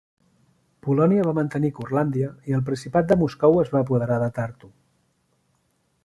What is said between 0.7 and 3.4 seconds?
Polònia va mantenir Curlàndia i el Principat de